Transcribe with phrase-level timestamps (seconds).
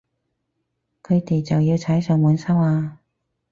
[1.03, 2.97] 佢哋就要踩上門收啊